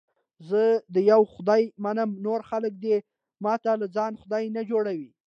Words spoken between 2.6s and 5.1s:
دې ماته له ځانه خدای نه جوړي.